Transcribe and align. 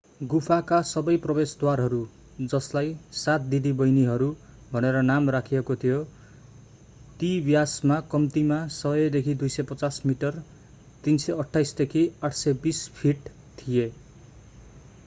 गुफाका 0.29 0.77
सबै 0.87 1.13
प्रवेशद्वारहरू 1.23 1.99
जसलाई 2.53 2.87
सात 3.17 3.45
दिदीबहिनीहरू” 3.51 4.29
भनेर 4.71 4.97
नाम 5.01 5.29
राखिएको 5.35 5.77
थियो 5.83 5.99
ती 7.19 7.31
व्यासमा 7.41 7.99
कम्तीमा 8.11 8.59
100 8.71 9.05
देखि 9.17 9.37
250 9.43 10.01
मिटर 10.05 10.41
328 11.07 11.77
देखि 11.77 12.07
820 12.31 12.83
फिट 12.99 13.33
थिए। 13.57 13.89